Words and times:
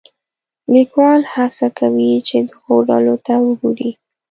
لیکوال 0.73 1.21
هڅه 1.33 1.67
کوي 1.79 2.11
چې 2.27 2.37
دغو 2.49 2.75
ډلو 2.89 3.15
ته 3.25 3.33
وګوري. 3.45 3.91